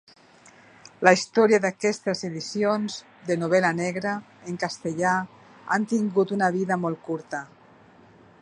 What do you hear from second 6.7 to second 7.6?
molt curta.